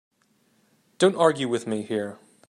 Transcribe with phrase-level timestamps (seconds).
[0.97, 2.17] Don't argue with me here.